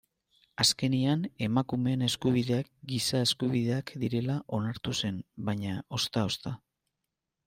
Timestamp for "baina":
5.51-5.77